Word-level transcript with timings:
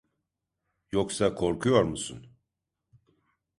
Yoksa 0.91 1.35
korkuyor 1.35 1.83
musun? 1.83 2.27